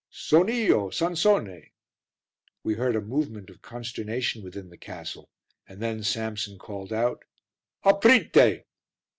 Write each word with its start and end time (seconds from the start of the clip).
"Son 0.09 0.49
io, 0.49 0.89
Sansone." 0.89 1.73
We 2.63 2.73
heard 2.73 2.95
a 2.95 3.01
movement 3.01 3.51
of 3.51 3.61
consternation 3.61 4.41
within 4.43 4.69
the 4.69 4.77
castle 4.79 5.29
and 5.67 5.79
then 5.79 6.01
Samson 6.01 6.57
called 6.57 6.91
out 6.91 7.23
"Aprite." 7.85 8.63